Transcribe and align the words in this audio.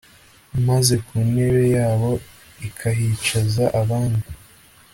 maze 0.67 0.93
ku 1.05 1.15
ntebe 1.29 1.63
yabo 1.75 2.11
ikahicaza 2.67 3.65
abandi 3.81 4.27